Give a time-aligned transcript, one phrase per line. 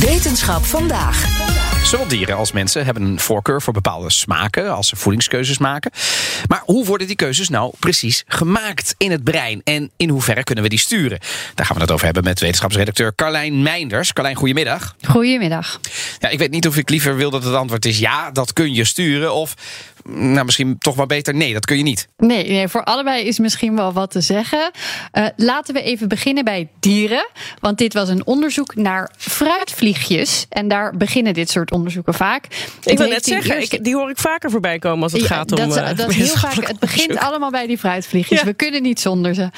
[0.00, 1.26] Wetenschap vandaag.
[1.84, 5.90] Zowel dieren als mensen hebben een voorkeur voor bepaalde smaken als ze voedingskeuzes maken.
[6.48, 9.60] Maar hoe worden die keuzes nou precies gemaakt in het brein?
[9.64, 11.18] En in hoeverre kunnen we die sturen?
[11.54, 14.12] Daar gaan we het over hebben met wetenschapsredacteur Carlijn Meinders.
[14.12, 14.96] Carlijn, goedemiddag.
[15.06, 15.80] Goedemiddag.
[16.18, 18.74] Ja, ik weet niet of ik liever wil dat het antwoord is ja, dat kun
[18.74, 19.34] je sturen.
[19.34, 19.54] Of
[20.04, 22.08] nou, misschien toch wel beter nee, dat kun je niet.
[22.16, 24.70] Nee, nee voor allebei is misschien wel wat te zeggen.
[25.12, 27.28] Uh, laten we even beginnen bij dieren.
[27.60, 30.46] Want dit was een onderzoek naar fruitvliegjes.
[30.48, 32.44] En daar beginnen dit soort onderzoeken vaak.
[32.84, 33.76] Ik wil net zeggen, eerste...
[33.76, 35.56] ik, die hoor ik vaker voorbij komen als het ja, gaat om.
[35.56, 38.38] Dat, uh, dat heel vaak, het begint allemaal bij die fruitvliegjes.
[38.38, 38.44] Ja.
[38.44, 39.50] We kunnen niet zonder ze.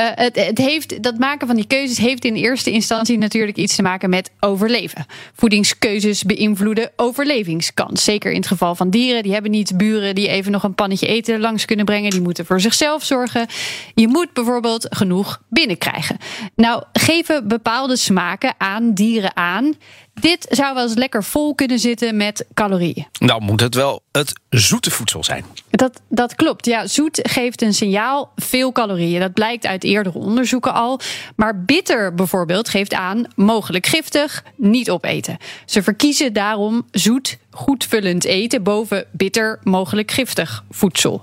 [0.00, 3.76] Uh, het, het heeft, dat maken van die keuzes heeft in eerste instantie natuurlijk iets
[3.76, 5.06] te maken met overleven.
[5.34, 8.04] Voedingskeuzes beïnvloeden overlevingskans.
[8.04, 9.22] Zeker in het geval van dieren.
[9.22, 12.10] Die hebben niet buren die even nog een pannetje eten langs kunnen brengen.
[12.10, 13.46] Die moeten voor zichzelf zorgen.
[13.94, 16.16] Je moet bijvoorbeeld genoeg binnenkrijgen.
[16.56, 19.74] Nou, geven bepaalde smaken aan dieren aan.
[20.20, 23.06] Dit zou wel eens lekker vol kunnen zitten met calorieën.
[23.18, 25.44] Nou moet het wel het zoete voedsel zijn.
[25.70, 26.66] Dat, dat klopt.
[26.66, 29.20] Ja, zoet geeft een signaal veel calorieën.
[29.20, 31.00] Dat blijkt uit eerdere onderzoeken al.
[31.36, 35.36] Maar bitter bijvoorbeeld geeft aan mogelijk giftig, niet opeten.
[35.64, 41.22] Ze verkiezen daarom zoet, goedvullend eten boven bitter, mogelijk giftig voedsel.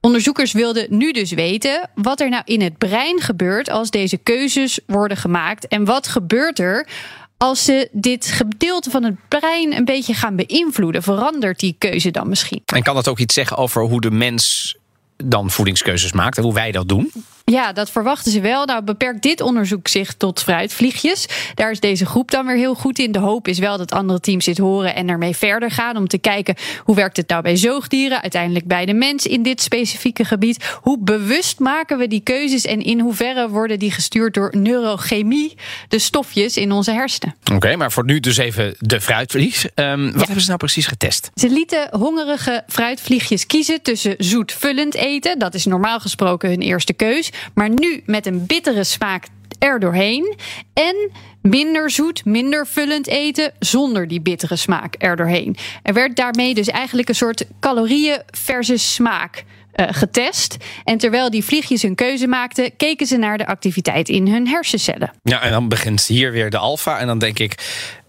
[0.00, 4.80] Onderzoekers wilden nu dus weten wat er nou in het brein gebeurt als deze keuzes
[4.86, 5.68] worden gemaakt.
[5.68, 6.88] En wat gebeurt er
[7.36, 12.28] als ze dit gedeelte van het brein een beetje gaan beïnvloeden, verandert die keuze dan
[12.28, 12.62] misschien?
[12.64, 14.76] En kan dat ook iets zeggen over hoe de mens
[15.16, 17.12] dan voedingskeuzes maakt en hoe wij dat doen?
[17.52, 18.64] Ja, dat verwachten ze wel.
[18.64, 21.26] Nou, beperkt dit onderzoek zich tot fruitvliegjes.
[21.54, 23.12] Daar is deze groep dan weer heel goed in.
[23.12, 25.96] De hoop is wel dat andere teams dit horen en ermee verder gaan.
[25.96, 26.54] Om te kijken
[26.84, 30.78] hoe werkt het nou bij zoogdieren, uiteindelijk bij de mens in dit specifieke gebied.
[30.80, 35.56] Hoe bewust maken we die keuzes en in hoeverre worden die gestuurd door neurochemie,
[35.88, 37.34] de stofjes in onze hersenen.
[37.44, 39.64] Oké, okay, maar voor nu dus even de fruitvlieg.
[39.74, 40.18] Um, wat ja.
[40.18, 41.30] hebben ze nou precies getest?
[41.34, 45.38] Ze lieten hongerige fruitvliegjes kiezen tussen zoetvullend eten.
[45.38, 49.24] Dat is normaal gesproken hun eerste keus maar nu met een bittere smaak
[49.58, 50.36] er doorheen.
[50.72, 51.10] En
[51.42, 55.56] minder zoet, minder vullend eten zonder die bittere smaak er doorheen.
[55.82, 59.44] Er werd daarmee dus eigenlijk een soort calorieën versus smaak.
[59.80, 60.56] Uh, getest.
[60.84, 65.10] En terwijl die vliegjes hun keuze maakten, keken ze naar de activiteit in hun hersencellen.
[65.22, 66.98] Ja, en dan begint hier weer de alfa.
[66.98, 67.54] En dan denk ik,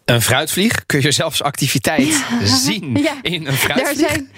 [0.05, 2.45] een fruitvlieg, kun je zelfs activiteit ja.
[2.45, 3.13] zien ja.
[3.21, 3.99] in een fruitvlieg?
[3.99, 4.29] Daar zijn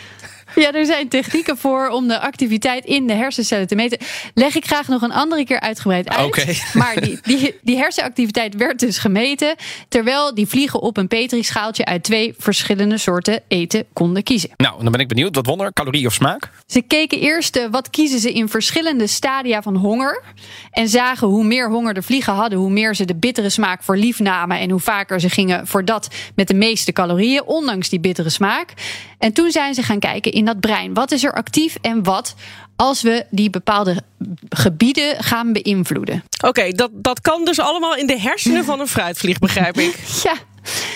[0.62, 3.98] ja, er zijn technieken voor om de activiteit in de hersencellen te meten.
[4.34, 6.26] Leg ik graag nog een andere keer uitgebreid uit.
[6.26, 6.58] Okay.
[6.74, 9.56] Maar die, die, die hersenactiviteit werd dus gemeten.
[9.88, 14.50] Terwijl die vliegen op een petrischaaltje uit twee verschillende soorten eten konden kiezen.
[14.58, 15.36] Nou, dan ben ik benieuwd.
[15.36, 16.50] Wat wonder, calorie of smaak?
[16.66, 20.24] Ze keken eerst uh, wat kiezen ze in verschillende stadia van honger.
[20.72, 23.98] En zagen hoe meer honger de vliegen hadden, hoe meer ze de bittere smaak voor
[23.98, 24.60] lief namen.
[24.60, 28.74] En hoe vaker ze gingen voor dat met de meeste calorieën, ondanks die bittere smaak.
[29.18, 30.94] En toen zijn ze gaan kijken in dat brein.
[30.94, 32.36] Wat is er actief en wat
[32.76, 34.02] als we die bepaalde
[34.50, 36.24] gebieden gaan beïnvloeden?
[36.38, 39.96] Oké, okay, dat, dat kan dus allemaal in de hersenen van een fruitvlieg, begrijp ik.
[40.24, 40.34] ja.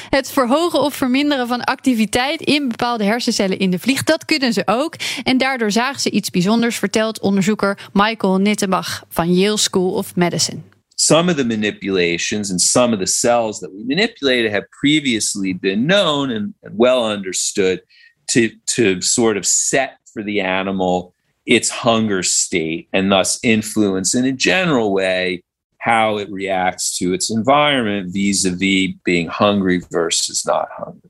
[0.09, 4.61] Het verhogen of verminderen van activiteit in bepaalde hersencellen in de vlieg, dat kunnen ze
[4.65, 4.95] ook.
[5.23, 10.61] En daardoor zagen ze iets bijzonders, vertelt onderzoeker Michael Nittenbach van Yale School of Medicine.
[10.95, 15.85] some of the manipulations and some of the cells that we manipulated have previously been
[15.85, 17.81] known and, and, well understood
[18.27, 21.13] to, to sort of set for the animal
[21.45, 25.43] its hunger state and thus influence in a general way
[25.79, 31.09] how it reacts to its environment vis-a-vis being hungry versus not hungry.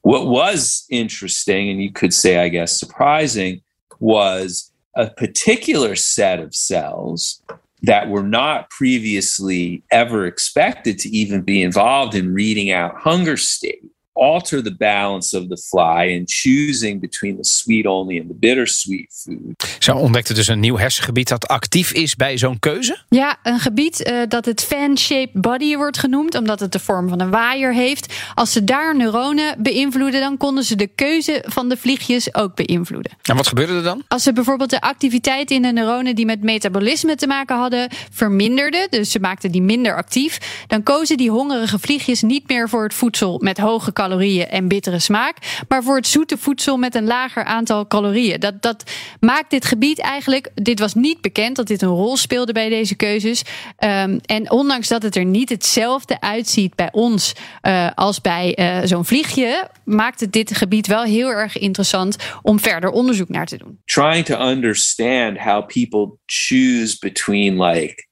[0.00, 3.60] What was interesting, and you could say, I guess, surprising,
[4.00, 7.42] was a particular set of cells
[7.82, 13.91] that were not previously ever expected to even be involved in reading out hunger state
[14.22, 19.22] alter the balance of the fly in choosing between the sweet only and the bittersweet
[19.24, 19.76] food.
[19.78, 22.98] Zo ontdekte dus een nieuw hersengebied dat actief is bij zo'n keuze.
[23.08, 27.20] Ja, een gebied uh, dat het fan-shaped body wordt genoemd, omdat het de vorm van
[27.20, 28.14] een waaier heeft.
[28.34, 33.12] Als ze daar neuronen beïnvloeden, dan konden ze de keuze van de vliegjes ook beïnvloeden.
[33.22, 34.02] En wat gebeurde er dan?
[34.08, 38.86] Als ze bijvoorbeeld de activiteit in de neuronen die met metabolisme te maken hadden verminderden,
[38.90, 42.94] dus ze maakten die minder actief, dan kozen die hongerige vliegjes niet meer voor het
[42.94, 45.36] voedsel met hoge calorieën en bittere smaak,
[45.68, 48.40] maar voor het zoete voedsel met een lager aantal calorieën.
[48.40, 52.52] Dat, dat maakt dit gebied eigenlijk, dit was niet bekend dat dit een rol speelde
[52.52, 53.42] bij deze keuzes.
[53.78, 57.32] Um, en ondanks dat het er niet hetzelfde uitziet bij ons
[57.62, 62.60] uh, als bij uh, zo'n vliegje, maakt het dit gebied wel heel erg interessant om
[62.60, 63.80] verder onderzoek naar te doen.
[63.84, 68.10] Trying to understand how people choose between like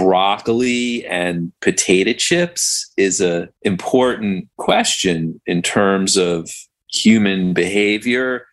[0.00, 6.48] broccoli and potato chips is a important question in terms of
[6.90, 8.46] human behavior,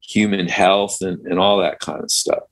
[0.00, 2.44] human health, and, and all that kind of stuff.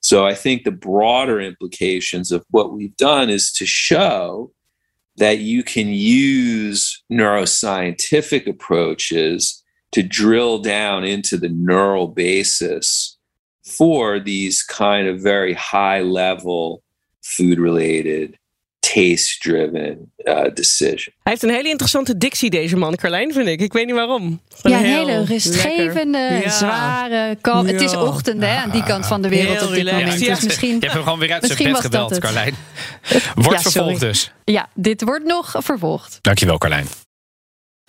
[0.00, 4.52] So I think the broader implications of what we've done is to show
[5.16, 9.62] that you can use neuroscientific approaches
[9.92, 13.16] to drill down into the neural basis
[13.64, 16.83] for these kind of very high level
[17.24, 18.30] food related
[18.78, 21.14] taste driven uh, decision.
[21.22, 23.60] Hij heeft een hele interessante dictie, deze man, Carlijn, vind ik.
[23.60, 24.40] Ik weet niet waarom.
[24.62, 26.50] ja, een hele rustgevende, ja.
[26.50, 27.66] zware, kalm.
[27.66, 27.72] Ja.
[27.72, 30.02] Het is ochtend hè, aan die kant van de wereld Heel op dit relaxed.
[30.04, 30.20] moment.
[30.24, 30.34] Ja.
[30.34, 32.18] Dus misschien, Je hebt hem gewoon weer uit zijn bed gebeld.
[32.18, 32.54] Carlijn.
[33.34, 33.60] Wordt Ja, sorry.
[33.60, 34.32] vervolgd dus.
[34.44, 36.18] Ja, dit wordt nog vervolgd.
[36.20, 36.86] Dankjewel, Carlijn.